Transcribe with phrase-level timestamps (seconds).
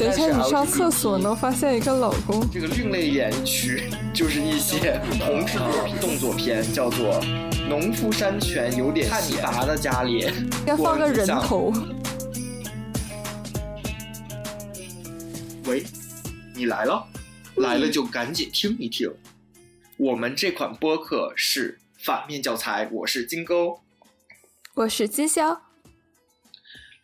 [0.00, 3.82] 等一下，你上厕所能发现一个老公，这个另类演绎区
[4.14, 7.20] 就是一些同志作品、动作片，叫做
[7.68, 11.70] 《农夫山泉有点汉尼拔的家里》，应该放个人头。
[15.66, 15.84] 喂，
[16.54, 17.06] 你来了，
[17.56, 19.12] 来了就赶紧听一听。
[19.98, 23.78] 我们这款播客是反面教材，我是金钩。
[24.72, 25.58] 我是金潇，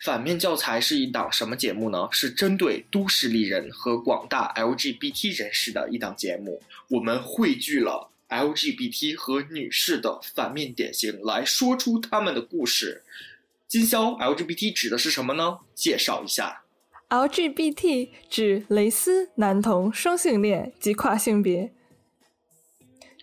[0.06, 2.06] 反面教材是一档什么节目呢？
[2.12, 6.62] 是针对都市丽人和广大 LGBT 人士的一档节目。
[6.86, 13.02] 我们汇聚了 LGBT 和女士的反面典型，来说出他们的故事。
[13.66, 15.58] 今宵 LGBT 指的是什么呢？
[15.74, 16.62] 介绍一下。
[17.08, 21.72] LGBT 指蕾丝、男同、双性恋及跨性别。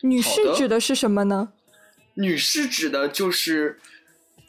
[0.01, 1.53] 女士指的是什么呢？
[2.15, 3.79] 女士指的就是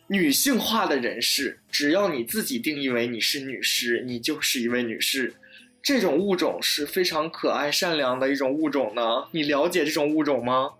[0.06, 5.34] 女性化的人士，只要你自己定义为你是女士，你就是一位女士。
[5.82, 9.02] 这种物种是非常可爱善良的一种物种呢。
[9.32, 10.72] 你了解这种物种吗？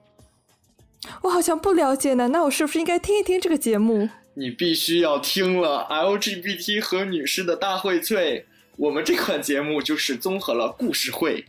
[1.22, 4.08] 我好像不了解呢，那我是不是应该听一听这个节目？
[4.34, 8.44] 你必须要听了 LGBT 和女士的大荟萃。
[8.77, 11.44] 我们这款节目就是综合了故事会、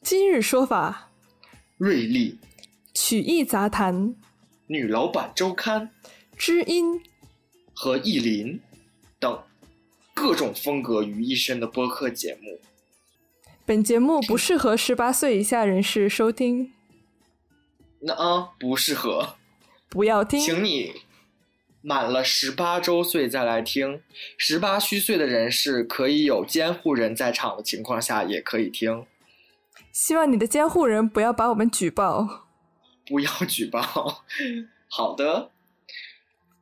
[0.00, 1.10] 今日说法，
[1.76, 2.38] 瑞丽、
[2.94, 4.14] 曲艺杂谈，
[4.68, 5.90] 女老板周刊
[6.38, 7.02] 知音，
[7.74, 8.60] 和意林
[9.18, 9.42] 等
[10.14, 12.60] 各种风格于一身的播客节目。
[13.66, 16.72] 本节目不适合十八岁以下人士收听，
[17.98, 19.34] 那啊，不适合。
[19.88, 20.40] 不要听。
[20.40, 20.94] 请你
[21.82, 24.00] 满了十八周岁再来听。
[24.36, 29.04] 十八虚岁的人士可以有监护人在场的情况下也可以听，
[29.92, 32.46] 希望你的监护人不要把我们举报。
[33.04, 34.22] 不要举报。
[34.86, 35.50] 好的，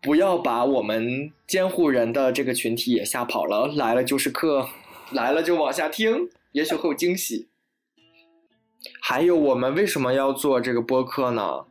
[0.06, 3.66] 不要把我们监护人的这个群体也吓跑了。
[3.66, 4.68] 来了就是客，
[5.10, 7.48] 来了就往下听，也许会有惊喜。
[9.00, 11.64] 还有，我们为什么要做这个播客呢？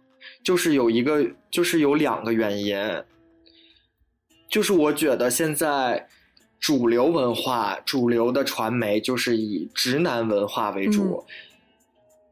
[0.44, 2.78] 就是有一个，就是有两个原因。
[4.50, 6.10] 就是我觉得现在
[6.60, 11.24] 主流文化、主流的传媒就是以直男文化为主。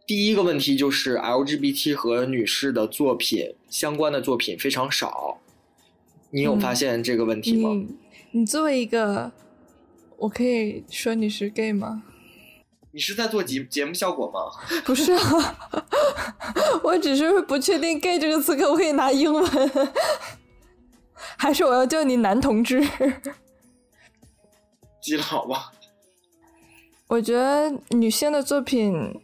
[0.05, 5.39] 第一个问题就是 LGBT 和女士的作品相关的作品非常少，
[6.33, 7.69] 你有嗯发现这个问题吗？
[7.69, 7.95] 你
[8.39, 9.31] 你作为一个，
[10.17, 12.01] 我可以说你是 gay 吗？
[12.91, 14.39] 你是在做节节目效果吗？
[14.83, 15.69] 不是啊，
[16.83, 19.43] 我只是不确定 “gay” 这个词可不可以拿英文，
[21.37, 22.81] 还是我要叫你男同志？
[25.01, 25.71] 基佬吧。
[27.07, 29.21] 我觉得女性的作品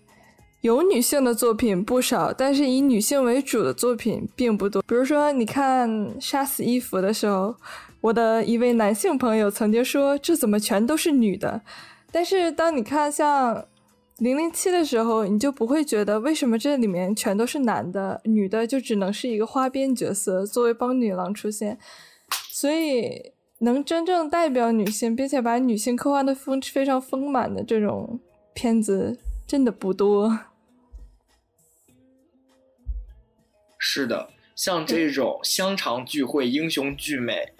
[0.62, 4.81] 有女性的作品不少，但是以女性为主的作品并不多。
[4.86, 5.90] 比如说，你看
[6.20, 7.56] 《杀死伊芙》的时候，
[8.02, 11.62] 我的一位男性朋友曾经说：“这怎么全都是女的？”
[12.12, 13.56] 但是当你看像
[14.18, 21.80] 《零零七》的时候，你就不会觉得为什么这里面全都是男的，女的就只能是一个花边角色，作为帮女郎出现。
[22.52, 28.19] 所以，能真正代表女性，并且把女性刻画的丰非常丰满的这种
[28.53, 29.18] 片子，
[29.48, 30.38] 真的不多。
[33.80, 37.54] 是的，像这种香肠聚会、英雄聚美、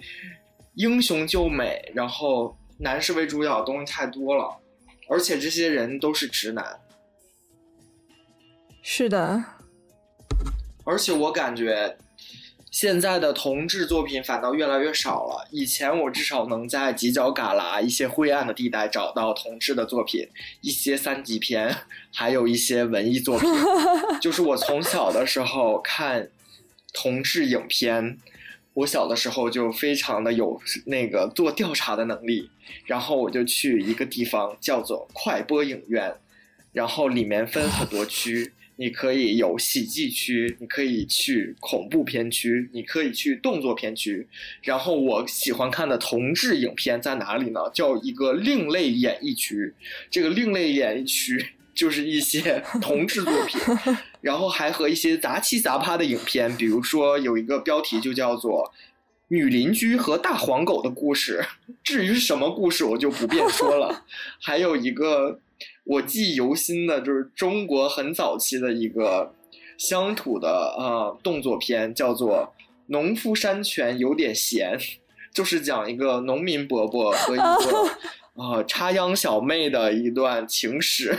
[0.74, 4.54] 英雄救美，然后男士为主角的东西太多了，
[5.08, 6.78] 而且这些人都是直男，
[8.82, 9.42] 是的，
[10.84, 11.96] 而且我感觉
[12.70, 15.48] 现在的同志作品反倒越来越少了。
[15.50, 20.28] 以前我至少能在犄角旮旯、一些灰暗的地带找到同志的作品，
[20.60, 21.76] 一些三级片，
[22.14, 23.50] 还有一些文艺作品。
[24.22, 26.30] 就是我从小的时候看
[26.92, 28.18] 同志影片，
[28.74, 32.50] 我小的时候就非常的有那个做调查的能力，
[32.84, 36.14] 然后我就去一个地方叫做快播影院，
[36.72, 38.52] 然后里面分很多区。
[38.80, 44.26] 你可以有喜剧区，你可以去恐怖片区，你可以去动作片区。
[44.62, 47.60] 然后我喜欢看的同志影片在哪里呢？
[47.74, 49.74] 叫一个另类演绎区。
[50.10, 51.44] 这个另类演绎区
[51.74, 53.60] 就是一些同志作品，
[54.22, 58.64] 然后还和一些杂七杂八的影片，比如说有一个标题就叫做
[59.28, 61.44] 《女邻居和大黄狗的故事》。
[61.84, 64.06] 至于是什么故事，我就不便说了。
[64.40, 65.38] 还有一个。
[65.90, 69.34] 我记忆犹新的就是中国很早期的一个
[69.76, 70.48] 乡土的
[70.78, 72.54] 呃动作片，叫做
[72.86, 74.78] 《农夫山泉有点咸》，
[75.34, 77.44] 就是讲一个农民伯伯和一个
[78.38, 81.18] 呃插秧小妹的一段情史。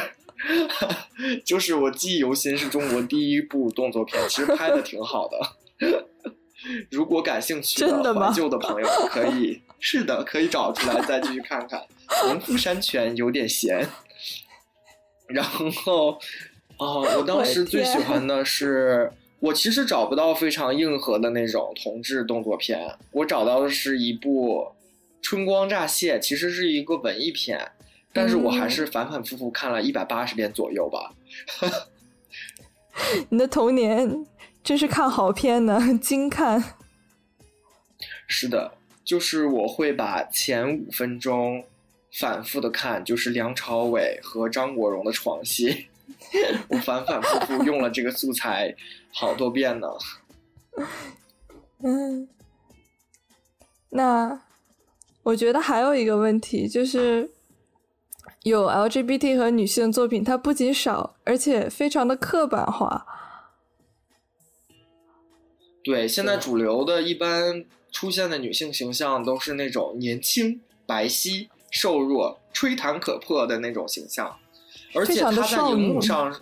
[1.44, 5.38] 就是我记忆犹新，是中国第一部动作片，其实拍的挺好的。
[6.90, 11.86] 如果感兴趣的吗怀旧的朋友可以是的，可以找出来再继续看看。
[12.28, 13.86] 农夫山泉有点咸。
[15.34, 16.18] 然后，
[16.78, 24.60] 哦，我当时最喜欢的是，我其实找不到非常硬核的那种同志动作片，我找到的是一部
[25.22, 27.72] 《春光乍泄》，其实是一个文艺片，
[28.14, 31.14] 但是我还是反反复复看了一百八十遍左右吧。
[33.30, 34.26] 你的童年
[34.64, 36.76] 真是看好片呢，精看。
[38.28, 38.74] 是的，
[39.04, 41.64] 就是我会把前五分钟。
[42.20, 45.88] 反复的看，就是梁朝伟和张国荣的床戏，
[46.68, 48.76] 我反反复复用了这个素材
[49.14, 49.88] 好多遍呢。
[51.84, 52.28] 嗯，
[53.90, 54.42] 那
[55.24, 57.32] 我觉得还有一个问题就是，
[58.44, 63.06] 有 LGBT 和女性作品，它不仅少，而且非常的刻板化。
[65.84, 71.48] 对，现在主流的一般出现的女性形象都是那种年轻、白皙。
[71.72, 74.38] 瘦弱、吹弹可破的那种形象，
[74.94, 76.40] 而且他在荧幕上，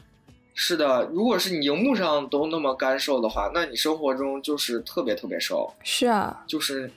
[0.53, 1.07] 是的。
[1.13, 5.71] 如果是你荧幕上都那么干瘦的话，那你生活中就是特别特别瘦。
[5.83, 6.91] 是啊，就是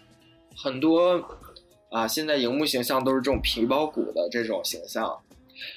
[0.57, 1.23] 很多
[1.91, 5.17] 啊，现在荧幕形象都是这种皮包骨的这种形象，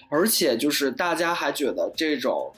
[0.09, 2.51] 而且就是大家还觉得这种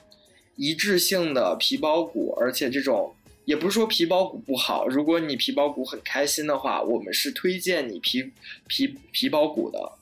[0.55, 3.13] 一致性的皮包骨，而且这种。
[3.47, 8.33] 也不是说皮包骨不好，如果你皮包骨很开心的话，我们是推荐你皮
[8.67, 9.93] 皮皮包骨的。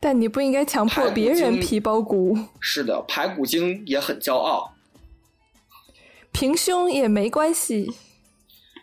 [0.00, 2.36] 但你不应该强迫别人皮包骨。
[2.58, 4.74] 是的，排骨精也很骄傲，
[6.32, 7.92] 平胸也没关系，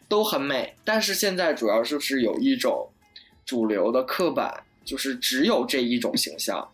[0.08, 0.76] 都很美。
[0.86, 2.92] 但是现在主要就是有一种
[3.46, 6.70] 主流的刻板，就是只有这一种形象。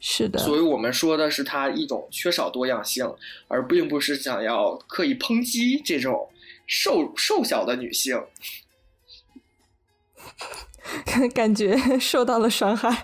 [0.00, 3.14] 是的，所以我们说的是它一种缺少多样性，
[3.48, 6.30] 而并不是想要刻意抨击这种
[6.66, 8.18] 瘦瘦小的女性。
[11.34, 13.02] 感觉 受到了伤害。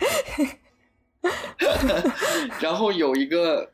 [2.61, 3.71] 然后有一个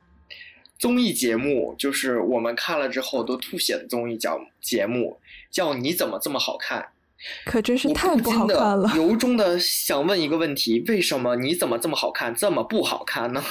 [0.79, 5.21] 综艺节目，就是我们看了之后都吐血的综艺叫节目，
[5.51, 6.89] 叫你怎么这么好看？
[7.45, 8.91] 可真是太不好看了！
[8.97, 13.43] 由衷的想问一个问题：为什么你怎么这么好看，这么不好看呢？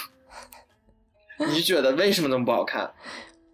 [1.49, 2.93] 你觉得为什么那么不好看？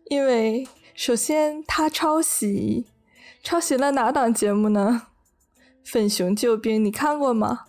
[0.10, 2.86] 因为首先他抄袭，
[3.44, 5.04] 抄袭了哪档节目呢？
[5.90, 7.66] 《粉熊救兵》，你看过吗？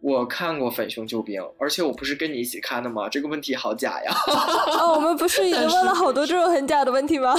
[0.00, 3.08] 我看过《粉熊救兵》，而且我不是跟你一起看的吗？
[3.08, 4.12] 这个问题好假呀！
[4.78, 7.34] 哦，我们不是已经问了好多这种很假的问题吗？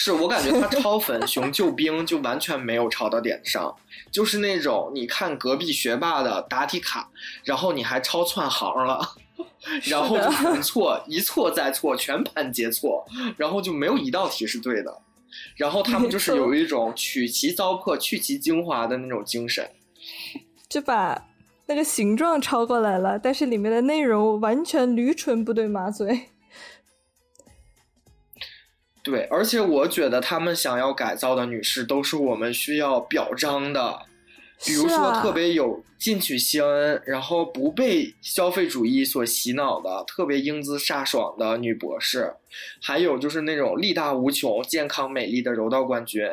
[0.00, 3.74] 是我感觉他抄《粉熊救兵》就完全没有抄到点上，
[4.12, 7.10] 就是那种你看隔壁学霸的答题卡，
[7.42, 9.16] 然后你还抄串行了，
[9.90, 13.04] 然后就全 错，一错再错，全盘皆错，
[13.36, 15.02] 然后就没有一道题是对的。
[15.56, 19.68] 然后他们就是有一种取其糟粕、去其精华的那种精神，
[20.68, 21.26] 就把
[21.66, 26.28] 那个形状抄过来了，但是里面的内容完全驴唇不对马嘴。
[29.10, 34.00] 对，而且我觉得他们想要改造的女士都是我们需要表彰的，
[34.62, 36.62] 比如说特别有进取心，
[37.06, 42.34] 然后不被消费主义所洗脑的特别英姿飒爽的女博士，
[42.82, 46.28] 还有就是那种力大无穷、健康美丽的柔道冠军，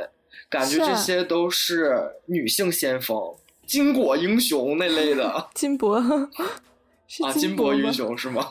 [0.49, 3.17] 感觉这些都是女性先锋、
[3.65, 5.47] 巾帼英雄那类的。
[5.55, 6.29] 金箔啊，
[7.33, 8.45] 金箔英雄是吗？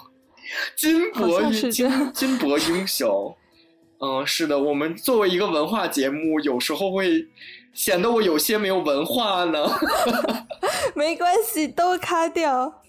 [0.74, 3.36] 金箔英金金箔英雄。
[4.00, 7.26] 嗯，是的，我们作为一个文化节目，有时候会
[7.72, 9.66] 显得我有些没有文化呢。
[10.94, 12.82] 没关系，都卡掉。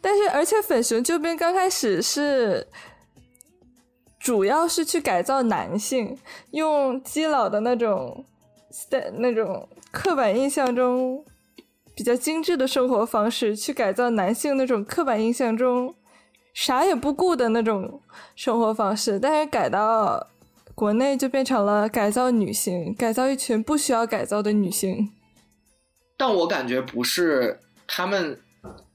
[0.00, 2.66] 但是，而且粉熊救兵刚开始是
[4.18, 6.16] 主要是去改造男性，
[6.52, 8.24] 用基佬的那种
[8.90, 11.24] 的那种刻板印象中
[11.94, 15.94] 比较精致的生活方式，去改造男性那种刻板印象中
[16.60, 18.02] 啥也不顾的那种
[18.34, 20.26] 生活方式，但是改到。
[20.74, 25.10] 国内就变成了改造女性，改造一群不需要改造的女性。
[26.16, 28.40] 但我感觉不是他们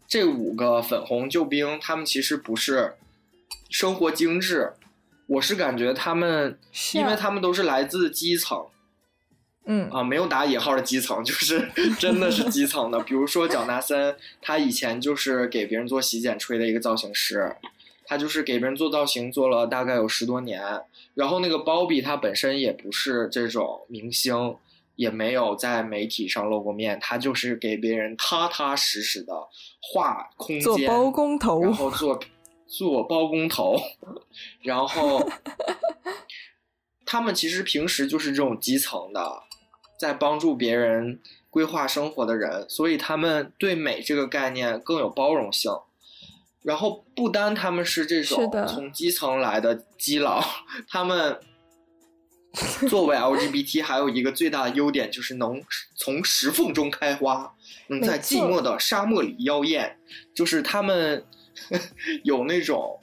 [0.08, 2.94] 这五个粉红救兵，他们其实不是
[3.70, 4.72] 生活精致。
[5.28, 6.58] 我是感觉他们，
[6.94, 8.66] 因为他们都是来自基层。
[9.66, 13.00] 嗯啊，没有打引号的基层，就是 真的是基层的。
[13.00, 17.56] 比如说蒋大森，他以前就是给别人做洗剪吹的一个造型师。
[18.06, 20.62] 他就是给别人做造型，做了大概有十多年。
[21.14, 24.58] 然后那个包比他本身也不是这种明星，
[24.98, 27.00] 也没有在媒体上露过面。
[27.00, 29.34] 他就是给别人踏踏实实的
[29.82, 32.20] 画空间，做包工头，然后做
[32.68, 33.80] 做包工头。
[34.62, 35.26] 然后
[37.06, 39.44] 他们其实平时就是这种基层的，
[39.98, 41.20] 在帮助别人
[41.50, 45.72] 规划生活的人，所以他们对美这个概念更有包容性。
[46.62, 50.42] 然后不单他们是这种从基层来的基佬，
[50.88, 51.38] 他们
[52.88, 55.62] 作为 LGBT 还有一个最大的优点就是能
[55.96, 57.54] 从石缝中开花，
[57.88, 59.98] 能在寂寞的沙漠里妖艳。
[60.34, 61.26] 就是他们
[62.24, 63.00] 有那种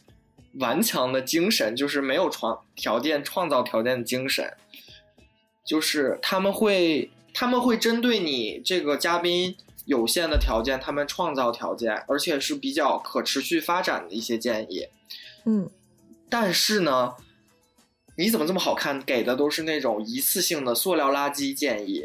[0.55, 4.57] 顽强的精神，就是没有创条件创造条件的精神，
[5.65, 9.57] 就是他们会他们会针对你这个嘉宾。
[9.87, 14.87] 有限的条件，他们创造条件，而且是比较可持续发展的一些建议。
[15.47, 15.69] 嗯，
[16.29, 17.15] 但是呢，
[18.17, 19.03] 你怎么这么好看？
[19.03, 22.05] 给的都是那种一次性的塑料垃圾建议。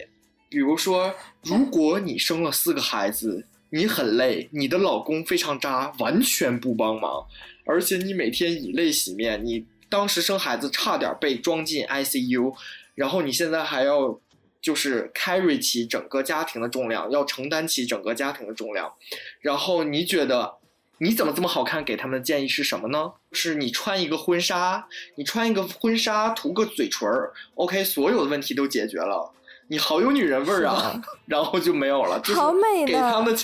[0.50, 7.27] 比如说，如果你生了四个孩子，你很累，你的老公非常渣，完全不帮忙，
[7.65, 12.55] 而且你每天以泪洗面，你当时生孩子差点被装进 ICU，
[12.95, 14.19] 然后你现在还要。
[14.61, 18.91] 就是 carry 起整个家庭的重量，要承担起整个家庭的重量。
[19.39, 20.55] 然后你觉得
[20.97, 21.83] 你怎么这么好看？
[21.83, 23.13] 给他们的建议是什么呢？
[23.31, 24.87] 是你穿一个婚纱，
[25.17, 29.31] 你穿一个婚纱，涂个嘴唇儿，OK，所有的问题都解决了。
[29.67, 32.33] 你好有女人味儿啊， 然后就没有了就。
[32.33, 32.87] 好美的。
[32.87, 33.41] 给他们的，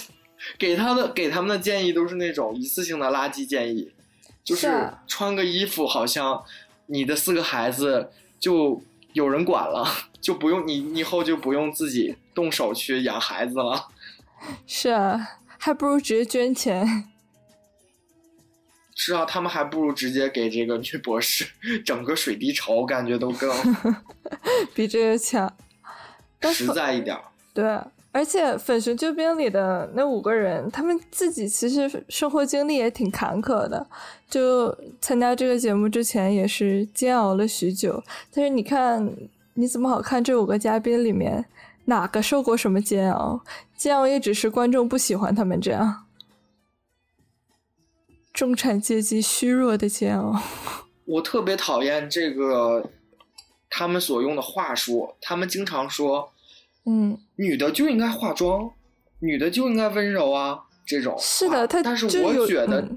[0.58, 3.91] 给他的，给他们的建议都是那种一次性的垃圾建议，
[4.43, 6.43] 就是穿个衣服，好像
[6.88, 8.81] 你的四个孩子就
[9.13, 9.86] 有人管了。
[10.22, 13.88] 就不用你以后就不用自己动手去养孩子了，
[14.68, 17.10] 是啊，还不如直接捐钱。
[18.96, 21.48] 是啊，他们还不如直接给这个女博士
[21.84, 23.51] 整个水滴筹，感觉都更
[24.75, 25.51] 比这个强，
[26.53, 27.18] 实在一点。
[27.51, 27.80] 对，
[28.12, 33.88] 而且《粉熊救兵》里的那五个人，他们自己其实生活经历也挺坎坷的，
[34.30, 38.03] 就参加这个节目之前也是煎熬了许久。
[38.34, 39.12] 但是你看。
[39.56, 40.24] 你怎么好看？
[40.24, 41.46] 这五个嘉宾里面
[41.86, 43.41] 哪个受过什么煎熬？
[43.75, 46.06] 煎熬也只是观众不喜欢他们这样。
[48.34, 50.41] 中产阶级虚弱的煎熬。
[51.03, 52.89] 我特别讨厌这个
[53.70, 55.15] 他们所用的话术。
[55.20, 56.31] 他们经常说
[56.86, 58.72] ：“嗯，女的就应该化妆，
[59.20, 62.90] 女的就应该温柔啊。”这种是的，他但是我觉得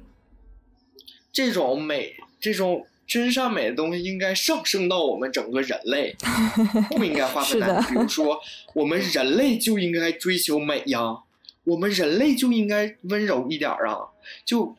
[1.32, 2.86] 这种美，这种。
[3.06, 6.16] 真善美的东西应该上升到我们整个人类，
[6.96, 7.86] 不应该划分男女。
[7.88, 8.40] 比如说，
[8.74, 11.18] 我们人类就应该追求美呀，
[11.64, 14.08] 我们人类就应该温柔一点啊。
[14.46, 14.74] 就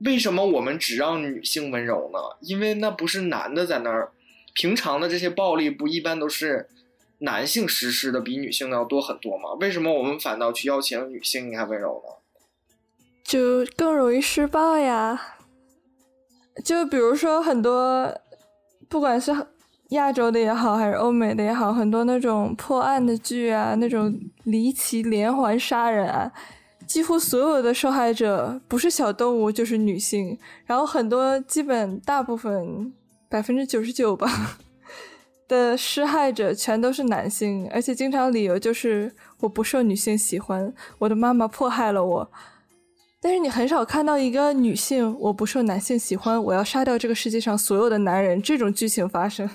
[0.00, 2.18] 为什么我们只让女性温柔呢？
[2.42, 4.12] 因为那不是男的在那儿，
[4.52, 6.68] 平常的这些暴力不一般都是
[7.22, 9.54] 男性实施的，比女性的要多很多吗？
[9.60, 12.14] 为什么我们反倒去邀请女性应该温柔呢？
[13.24, 15.36] 就更容易施暴呀。
[16.64, 18.12] 就比如说很多，
[18.88, 19.32] 不管是
[19.90, 26.32] 亚洲的也好，还是欧美的也好，很多那种破案的剧啊，那种离奇连环杀人案，
[26.86, 30.36] 几乎所有的受害者不是小动物就是女性，
[30.66, 32.92] 然后很多基本大部分
[33.28, 34.58] 百分之九十九吧
[35.48, 42.32] 的施害者全都是男性，而且经常理由就是我不受女性喜欢，我的妈妈迫害了我。
[43.20, 49.48] 但是你很少看到一个女性，我不受男性喜欢，我要杀掉这个世界上所有的男人这种剧情发生。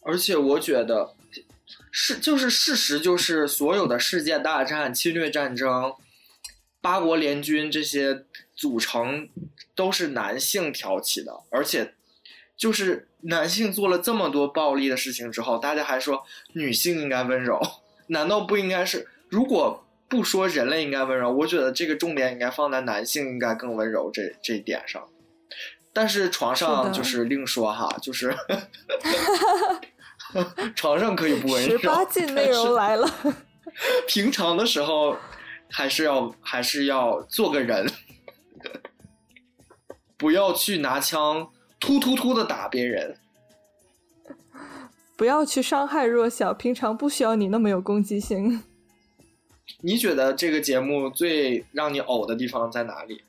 [0.00, 1.14] 而且我觉得，
[1.90, 5.92] 是就是事实，就是所有的世界大战、侵略战争、
[6.80, 8.24] 八国联军这些
[8.56, 9.28] 组成
[9.74, 11.92] 都是男性挑起的，而且
[12.56, 17.60] 就是男性做了这么多暴力的事情之后，大家还说女性应该温柔，
[18.08, 19.08] 难道不应该是？
[19.28, 25.02] 如果不说人类应该温柔，我觉得这个重点应该放在男性应该更温柔这这一点上。
[25.94, 28.34] 但是床上就是另说哈，就是
[30.74, 31.78] 床上可以不温柔。
[31.78, 33.08] 十八禁内容来了。
[34.08, 35.16] 平常的时候
[35.70, 37.86] 还是要还是要做个人，
[40.16, 41.50] 不要去拿枪
[41.82, 43.16] 突突突的打别人，
[45.16, 46.54] 不要去伤害弱小。
[46.54, 48.62] 平常不需要你那么有攻击性。
[49.80, 53.22] 你觉得这个节目最让你呕的地方在哪里？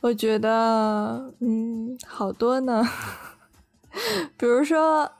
[0.00, 2.84] 我觉得，嗯，好多呢。
[4.36, 5.04] 比如说《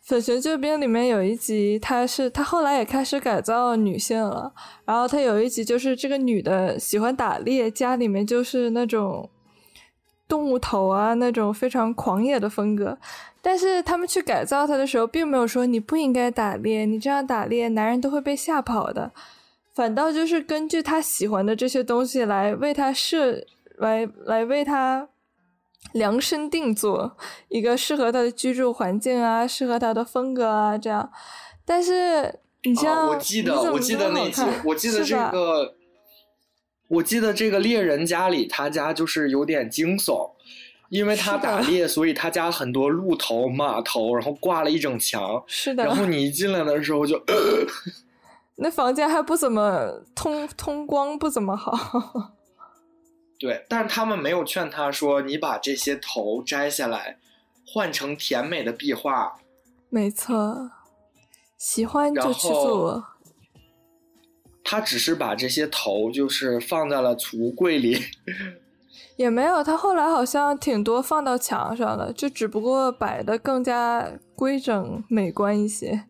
[0.00, 4.54] 粉熊救兵》里面有一集，他是他后来也开始改造女性了。
[4.86, 9.28] 然后他有一集就是这个女的喜欢打猎，家里面就是那种
[10.28, 12.96] 动物头啊，那种非常狂野的风格。
[13.40, 19.10] 但是他们去改造它的时候，并没有说你不应该打猎，你这样打猎，男人都会被吓跑的。
[19.74, 23.40] 反倒就是根据他喜欢的这些东西来为他设，
[23.78, 25.08] 来来为他
[25.92, 27.16] 量身定做
[27.48, 31.08] 一个适合他的居住环境啊，适合他的风格啊，这样。
[31.64, 35.74] 但是你像，我记得我记得那集，我记得这个，
[36.88, 40.32] 我记得这个猎人家里，他家就是有点惊悚。
[40.90, 45.44] 因为他打猎，所以他家很多鹿头、马头，然后挂了一整墙。
[45.46, 45.84] 是的。
[45.84, 47.22] 然后你一进来的时候就，
[48.56, 52.32] 那房间还不怎么通通光，不怎么好。
[53.38, 57.18] 对，但是他们没有劝他说：“你把这些头摘下来，
[57.66, 59.38] 换成甜美的壁画。”
[59.90, 60.70] 没错，
[61.58, 63.04] 喜欢就去做。
[64.70, 67.98] 他只是把这些头就是放在了储物柜里。
[69.16, 74.06] 也没有，他后来好像挺多放到墙上的，就只不过摆的更加
[74.36, 76.04] 规整美观一些。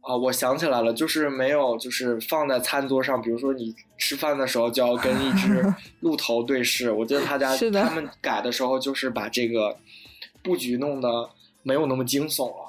[0.00, 6.90] 啊，我想起来了，就是没有，就是放在餐桌上，比如说你吃饭的时候就要跟一只 鹿头对视。
[6.90, 9.76] 我记得他家他们改的时候，就是把这个
[10.42, 11.30] 布局弄得
[11.62, 12.67] 没有那么惊悚了。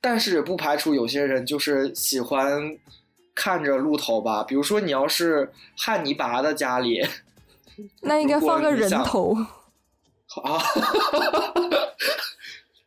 [0.00, 2.78] 但是也不排除有些人就是喜欢。
[3.32, 7.00] 看着鹿头吧，比如说你要是汉尼拔的家里，
[8.02, 9.34] 那应该放个人头。
[10.44, 10.62] 啊，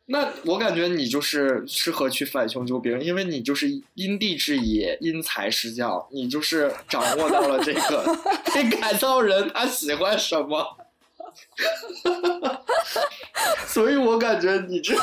[0.06, 8.16] 那我感觉你就是适合去反凶救兵，因为你就是因地制宜、因材施教，你就是掌握到了这个
[8.54, 10.64] 这改造人他喜欢什么，
[13.66, 14.94] 所以我感觉你这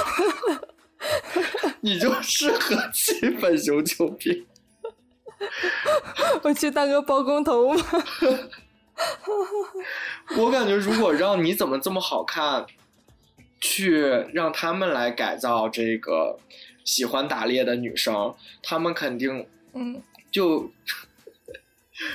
[1.81, 4.46] 你就适合去反凶救兵。
[6.43, 7.84] 我去当个包工头吗？
[10.38, 12.67] 我感觉如果让你怎么这么好看，
[13.60, 14.00] 去
[14.34, 16.38] 让他们来改造这个
[16.84, 20.72] 喜欢打猎的女生，他们肯定嗯，就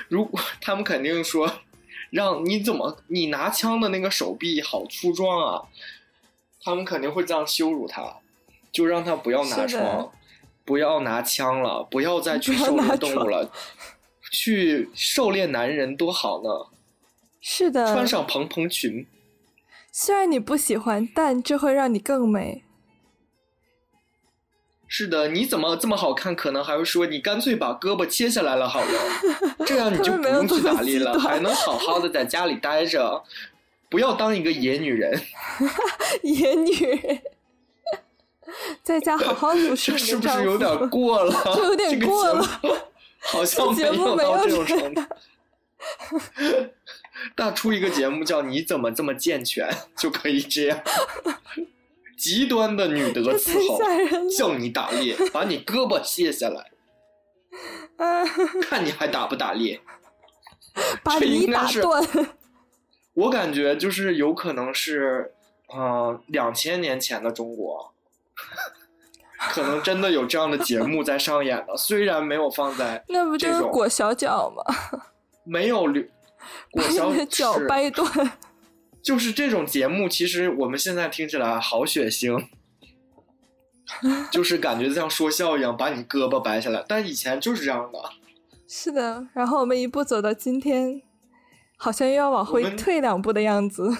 [0.08, 1.50] 如果他们肯定说，
[2.10, 5.62] 让你怎么你拿枪的那个手臂好粗壮啊，
[6.60, 8.18] 他们肯定会这样羞辱他，
[8.76, 10.12] 就让他不要拿枪。
[10.66, 13.48] 不要拿枪了，不要再去狩猎动物了，
[14.32, 16.50] 去狩猎男人多好呢。
[17.40, 19.06] 是的，穿上蓬蓬裙。
[19.92, 22.64] 虽然你不喜欢，但这会让你更美。
[24.88, 26.34] 是的，你怎么这么好看？
[26.34, 29.00] 可能还会说你干脆把胳膊切下来了好了，
[29.64, 33.22] 这样你就不用去打猎了，还能好好的在家里待着，
[33.88, 35.22] 不要当一个野女人。
[36.24, 37.22] 野女人。
[38.82, 41.42] 在家好好服侍是不是有点过了？
[41.54, 42.42] 这有点过了，
[43.20, 45.02] 好像节目没有这种程度。
[47.36, 50.80] 那出一个节目叫“你怎么这么健全”，就可以这样。
[52.16, 53.78] 极端的女德伺候，
[54.36, 56.70] 叫你打猎，把你胳膊卸下来，
[58.62, 59.80] 看你还打不打猎？
[61.02, 62.06] 把你打断。
[63.14, 65.34] 我感觉就是有可能是，
[65.74, 67.94] 嗯，两千年前的中国。
[69.38, 74.62] 可能真的有这样的节目在上演的，虽然没有放在那不就是裹小脚吗？
[75.44, 75.84] 没有
[76.72, 78.08] 裹小脚掰断，
[79.02, 80.08] 就是这种节目。
[80.08, 82.46] 其实我们现在听起来好血腥，
[84.30, 86.84] 就是感觉像说笑一样，把你胳膊掰下来。
[86.88, 87.98] 但以前就是这样的。
[88.66, 91.02] 是的，然后我们一步走到今天，
[91.76, 93.96] 好像又要往回退两步的样子。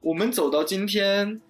[0.00, 1.42] 我们走到今天。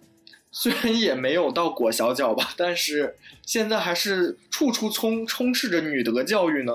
[0.59, 6.73] 虽然也没有到裹小脚吧，但是现在还是处处充充斥着女德教育呢。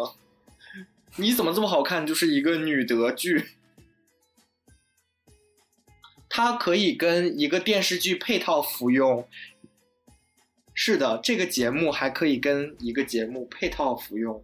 [1.15, 2.05] 你怎么这么好看？
[2.05, 3.43] 就是一个女德剧，
[6.29, 9.27] 它可以跟一个电视剧配套服用。
[10.75, 14.43] 是的，这个节目还可以跟一个节目配套服用，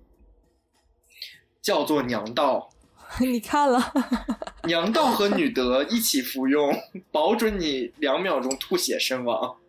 [1.61, 2.71] 叫做《娘道》。
[3.19, 3.93] 你看了，
[4.65, 6.75] 娘道和女德一起服用，
[7.11, 9.57] 保准你两秒钟吐血身亡。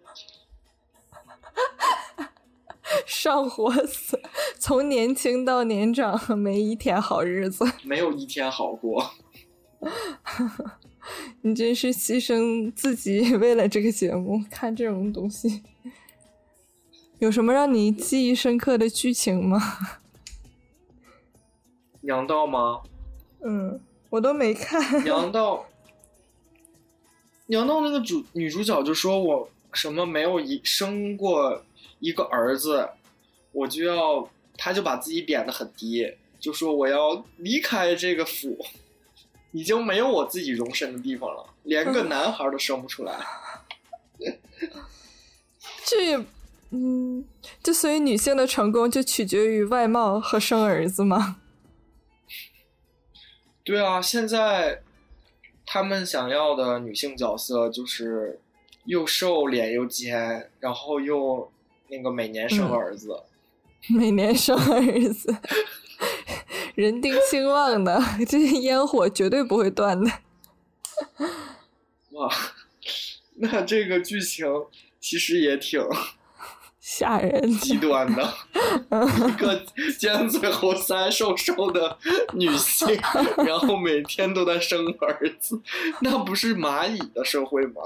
[3.06, 4.20] 上火死，
[4.58, 9.12] 从年轻到年长，没一天好日子，没有一天好过。
[11.42, 15.62] 你真是牺牲自己为了这个节目看这种东西，
[17.18, 19.60] 有什么让你记忆深刻的剧情吗？
[22.00, 22.82] 娘道吗？
[23.42, 24.80] 嗯，我都没看。
[25.04, 25.66] 娘道，
[27.46, 31.62] 娘道那个主女主角就说：“我什么没有一生过
[32.00, 32.88] 一个儿子，
[33.52, 38.58] 我就要，她就把自己贬得很低，就说我要离开这个府，
[39.52, 43.14] 已经没有我自己容身的地方了，连个男孩都生不出来。
[45.86, 46.18] 这，
[46.70, 47.24] 嗯，
[47.62, 51.36] 就所以女性的成功就取决于外貌和生儿子吗？
[53.68, 54.82] 对啊，现在
[55.66, 58.40] 他们想要的女性角色就是
[58.86, 61.52] 又瘦脸又尖，然后又
[61.88, 63.22] 那个每年生儿子，
[63.94, 65.36] 每年生儿子，
[66.74, 70.10] 人丁兴旺的， 这些烟火绝对不会断的。
[72.12, 72.30] 哇，
[73.34, 74.46] 那这个剧情
[74.98, 75.80] 其实也挺
[76.90, 78.34] 吓人极端的，
[79.28, 79.62] 一个
[79.98, 81.98] 尖嘴猴腮、瘦瘦的
[82.32, 82.88] 女性，
[83.44, 85.60] 然后每天都在生儿子，
[86.00, 87.82] 那不是蚂蚁的社会吗？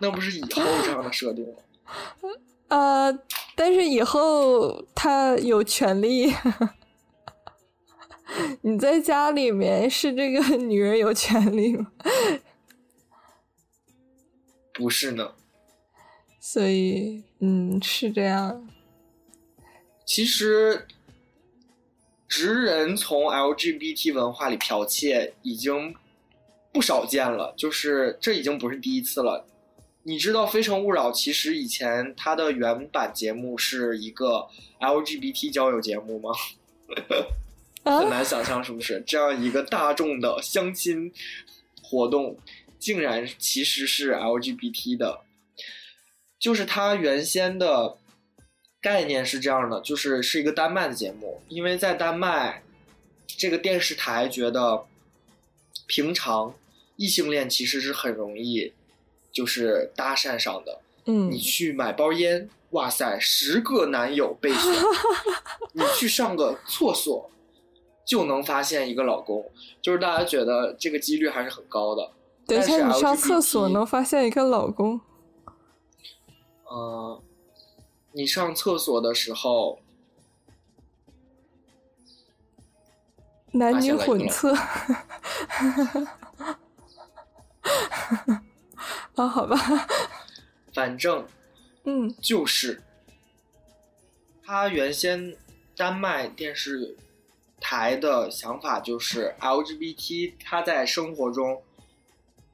[0.00, 1.52] 那不是以后这样的设定吗？
[2.68, 3.18] 呃，
[3.54, 6.32] 但是以后他有权利，
[8.62, 11.92] 你在家里面是这个女人有权利吗？
[14.72, 15.32] 不是呢。
[16.44, 18.68] 所以，嗯，是这样。
[20.04, 20.88] 其实，
[22.26, 25.94] 直人从 LGBT 文化里剽窃已经
[26.72, 29.46] 不少见了，就是这已经不是第一次了。
[30.02, 34.48] 你知道《非诚勿扰》其实以前它的原版节目是一个
[34.80, 36.30] LGBT 交友节目吗？
[37.86, 41.12] 很难想象，是不是这样一个大众的相亲
[41.80, 42.36] 活动，
[42.80, 45.20] 竟然其实是 LGBT 的？
[46.42, 47.96] 就是它原先的
[48.80, 52.64] 概念是这样的，就是是一个丹麦的节目，因为在丹麦
[53.28, 54.84] 这个电视台觉得
[55.86, 56.52] 平常
[56.96, 58.72] 异性恋其实是很容易
[59.30, 60.80] 就是搭讪上的。
[61.04, 64.60] 嗯，你去买包烟，哇塞，十个男友备选；
[65.74, 67.30] 你去上个厕所
[68.04, 69.48] 就能发现一个老公，
[69.80, 72.10] 就是大家觉得这个几率还是很高的。
[72.48, 75.00] 等一下，你上厕所能发现一个老公？
[76.72, 77.22] 呃，
[78.12, 79.78] 你上厕所的时候，
[83.50, 84.54] 男女混厕。
[89.14, 89.54] 啊，好吧，
[90.72, 91.26] 反正，
[91.84, 92.82] 嗯，就是
[94.42, 95.36] 他原先
[95.76, 96.96] 丹麦电视
[97.60, 101.62] 台的想法就是 LGBT，他在生活中。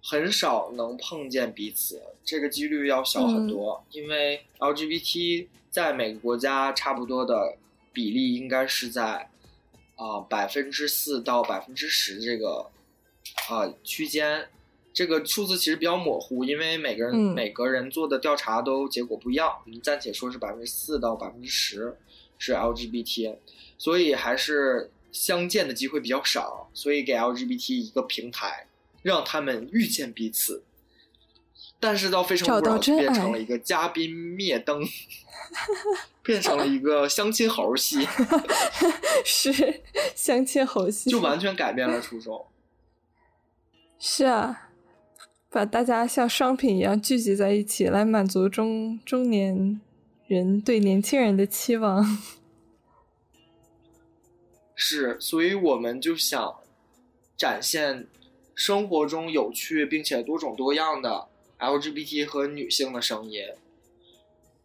[0.02, 3.84] 很少能碰见彼此，这个几率要小很多。
[3.90, 7.56] 因为 LGBT 在每个国家差不多的
[7.92, 9.28] 比例应该是在
[9.96, 12.70] 啊百分之四到百分之十这个
[13.48, 14.48] 啊区间。
[14.94, 19.60] 这个数字其实比较模糊，因为每个人每个人做的调查都结果不一样。
[19.64, 21.96] 我们暂且说是百分之四到百分之十
[22.38, 23.36] 是 LGBT，
[23.76, 26.68] 所以还是相见的机会比较少。
[26.72, 28.67] 所以给 LGBT 一个平台。
[29.08, 30.62] 让他们遇见彼此，
[31.80, 34.84] 但是到《非诚勿扰》变成了一个嘉宾灭灯，
[36.22, 38.06] 变成了一个相亲猴戏，
[39.24, 39.80] 是
[40.14, 42.46] 相亲猴戏，就完全改变了初衷。
[43.98, 44.68] 是啊，
[45.48, 49.80] 把大家像商品一样聚集在一起，来满足中中年
[50.26, 52.04] 人对年轻人的期望。
[54.76, 56.56] 是，所以我们就想
[57.38, 58.06] 展现。
[58.58, 61.28] 生活中有趣并且多种多样的
[61.60, 63.40] LGBT 和女性的声音，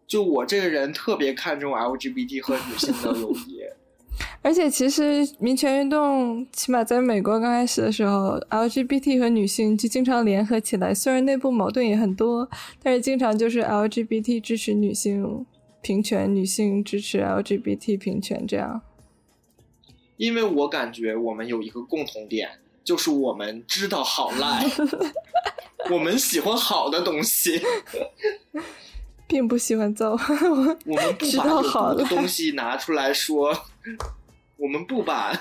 [0.08, 3.62] 就我这个人特别看重 LGBT 和女性的友谊。
[4.42, 12.50] 而且，其实民权运动起码在美国刚开始的时候，LGBT 和女性就经常联合起来，虽然内部矛盾也很多，
[12.82, 15.46] 但是经常就是 LGBT 支持女性
[15.84, 18.82] 平权，女性支持 LGBT 平权这样。
[20.18, 22.50] 因为我感觉我们有一个共同点。
[22.84, 24.66] 就是我们知道好赖，
[25.90, 27.62] 我们喜欢好的东西，
[29.26, 30.12] 并不喜欢糟。
[30.86, 33.58] 我们不把有毒的东西拿出来说，
[34.58, 35.32] 我们不把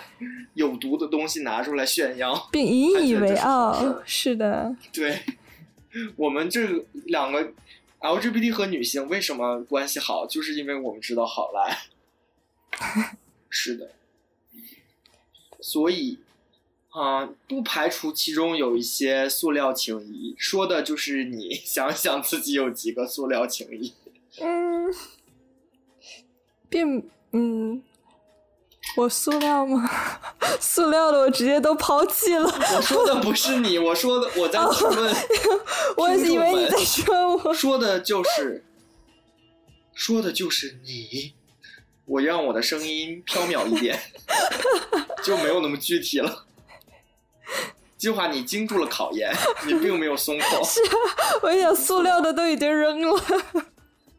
[0.55, 4.01] 有毒的东西拿出来炫耀，并引以为傲。
[4.05, 5.21] 是的，对，
[6.17, 7.53] 我们这两个
[8.01, 11.79] LGBT 和女性为什么关系好，就是因为我们知道好赖。
[13.51, 13.91] 是的，
[15.61, 16.21] 所以。
[16.93, 23.95] 啊，不排除其中有一些塑料情谊，说的就是你 想想自己有几个塑料情谊。
[24.41, 24.93] 嗯，
[26.69, 27.83] 并嗯，
[28.97, 29.89] 我塑料吗？
[30.61, 32.45] 塑料的我直接都抛弃了。
[32.77, 35.15] 我说的不是你，我说的我在询问。
[35.97, 37.55] 我以为你在说我。
[37.55, 38.65] 说的就是，
[39.95, 41.33] 说的就是你。
[42.05, 43.99] 我让我的声音飘渺一点，
[45.25, 46.45] 就没有那么具体了。
[48.03, 49.33] 计划你经住了考验，
[49.65, 50.65] 你并没有松 口。
[50.65, 53.23] 是啊，我想塑料的都已经扔了。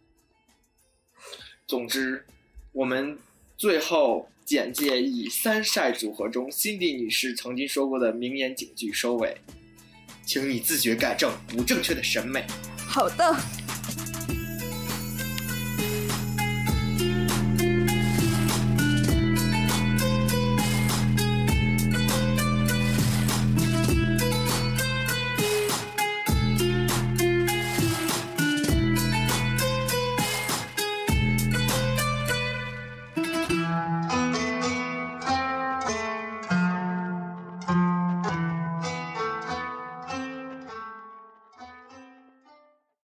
[1.68, 2.26] 总之，
[2.72, 3.20] 我们
[3.58, 9.36] 最后简介以三晒组合中辛迪女士曾经说过的名言警句收尾：
[10.26, 12.48] 请你自觉改正不正确的审美。
[12.88, 13.36] 好的。